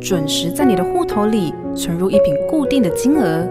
[0.00, 3.46] 准时在你的户头里存入一笔固定的金额。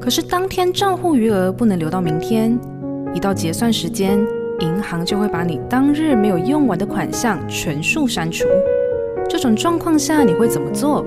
[0.00, 2.58] 可是当天账户余额不能留到明天，
[3.14, 4.18] 一到结算时间，
[4.60, 8.46] 银行就会把你当日没有用完的款项全数删除。
[9.28, 11.04] 这种状况下你会怎么做？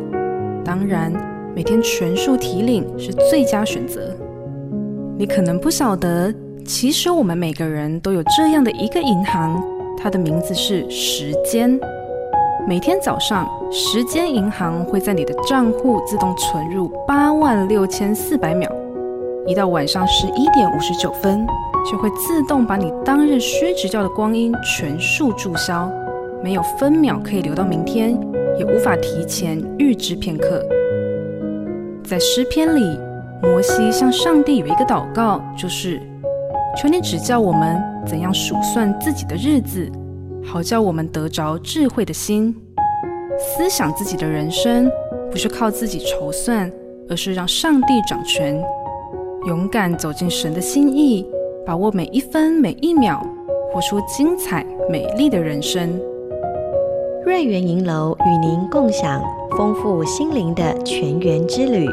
[0.63, 1.11] 当然，
[1.55, 4.15] 每天全数提领是最佳选择。
[5.17, 6.33] 你可能不晓得，
[6.65, 9.63] 其实我们每个人都有这样的一个银行，
[9.97, 11.79] 它的名字是时间。
[12.67, 18.67] 每天早上，时间银行会在你的账户自动存入八万六千四百秒。
[19.45, 21.45] 一到晚上十一点五十九分，
[21.85, 25.91] 就会自动把你当日虚掷掉的光阴全数注销，
[26.41, 28.19] 没有分秒可以留到明天，
[28.57, 30.65] 也无法提前预支片刻。
[32.03, 32.99] 在诗篇里，
[33.43, 36.01] 摩西向上帝有一个祷告，就是
[36.75, 39.87] 求你指教我们怎样数算自己的日子，
[40.47, 42.55] 好叫我们得着智慧的心，
[43.37, 44.89] 思想自己的人生，
[45.29, 46.71] 不是靠自己筹算，
[47.09, 48.61] 而是让上帝掌权。
[49.47, 51.25] 勇敢走进神的心意，
[51.65, 53.21] 把握每一分每一秒，
[53.71, 55.99] 活出精彩美丽的人生。
[57.25, 59.21] 瑞圆银楼与您共享
[59.57, 61.87] 丰富心灵的全员之旅。